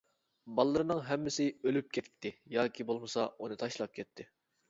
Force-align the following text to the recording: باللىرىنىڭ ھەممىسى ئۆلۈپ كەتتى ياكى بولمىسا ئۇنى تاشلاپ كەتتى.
باللىرىنىڭ 0.59 1.01
ھەممىسى 1.09 1.45
ئۆلۈپ 1.67 1.91
كەتتى 1.97 2.31
ياكى 2.55 2.85
بولمىسا 2.89 3.27
ئۇنى 3.41 3.61
تاشلاپ 3.65 3.97
كەتتى. 3.99 4.27